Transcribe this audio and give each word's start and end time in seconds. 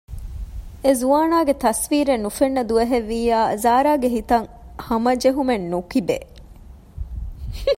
އެޒުވާނާގެ 0.83 1.53
ތަސްވީރެއް 1.63 2.23
ނުފެންނަ 2.25 2.61
ދުވަހެއް 2.69 3.07
ވިއްޔާ 3.11 3.39
ޒާރާގެ 3.63 4.09
ހިތަށް 4.15 4.47
ހަމަޖެހުމެއް 4.87 5.65
ނުކިބޭ 5.71 6.17